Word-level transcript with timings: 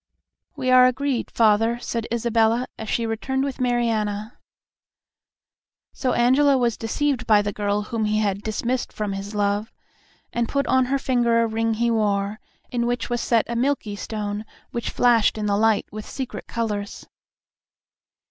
"We 0.55 0.71
are 0.71 0.87
agreed, 0.87 1.29
father," 1.29 1.77
said 1.77 2.07
Isabella, 2.11 2.65
as 2.75 2.89
she 2.89 3.05
returned 3.05 3.43
with 3.43 3.59
Mariana. 3.61 4.39
So 5.93 6.13
Angelo 6.13 6.57
was 6.57 6.75
deceived 6.75 7.27
by 7.27 7.43
the 7.43 7.53
girl 7.53 7.83
whom 7.83 8.05
he 8.05 8.17
had 8.17 8.41
dismissed 8.41 8.91
from 8.91 9.13
his 9.13 9.35
love, 9.35 9.71
and 10.33 10.49
put 10.49 10.65
on 10.65 10.85
her 10.85 10.97
finger 10.97 11.43
a 11.43 11.45
ring 11.47 11.75
he 11.75 11.91
wore, 11.91 12.39
in 12.71 12.87
which 12.87 13.11
was 13.11 13.21
set 13.21 13.45
a 13.47 13.55
milky 13.55 13.95
stone 13.95 14.43
which 14.71 14.89
flashed 14.89 15.37
in 15.37 15.45
the 15.45 15.55
light 15.55 15.85
with 15.91 16.09
secret 16.09 16.47
colors. 16.47 17.05